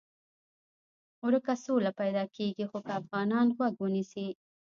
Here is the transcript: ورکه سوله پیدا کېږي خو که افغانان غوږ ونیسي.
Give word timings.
ورکه 1.25 1.53
سوله 1.65 1.91
پیدا 2.01 2.23
کېږي 2.35 2.65
خو 2.69 2.77
که 2.85 2.91
افغانان 3.01 3.47
غوږ 3.55 3.73
ونیسي. 3.79 4.27